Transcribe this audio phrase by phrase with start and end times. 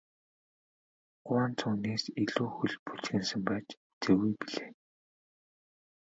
[1.25, 4.71] Гуанз үүнээс илүү хөл бужигнасан байж үзээгүй билээ.